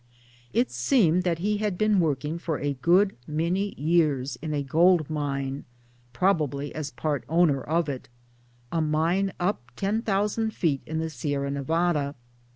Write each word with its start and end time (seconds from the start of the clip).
It 0.51 0.71
seemed 0.71 1.21
that 1.25 1.37
he 1.37 1.57
had 1.57 1.77
been 1.77 1.99
working 1.99 2.39
for 2.39 2.57
a 2.57 2.73
good 2.73 3.15
many 3.27 3.79
years 3.79 4.35
in 4.41 4.51
a 4.51 4.63
gold 4.63 5.11
mine 5.11 5.63
(probably 6.11 6.73
as 6.73 6.89
part 6.89 7.23
owner 7.29 7.61
of 7.61 7.87
it) 7.87 8.09
a 8.71 8.81
mine 8.81 9.31
up 9.39 9.61
10,000 9.75 10.49
feet 10.55 10.81
in 10.87 10.97
the 10.97 11.11
Sierra 11.11 11.51
Nevada. 11.51 12.15